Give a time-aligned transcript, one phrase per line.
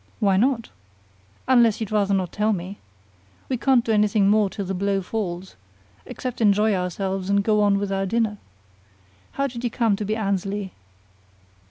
[0.19, 0.69] "Why not?
[1.47, 2.79] unless you'd rather not tell me.
[3.49, 5.55] We can't do anything more till the blow falls,
[6.07, 8.39] except enjoy ourselves and go on with our dinner.
[9.33, 10.73] How did you come to be Annesley?"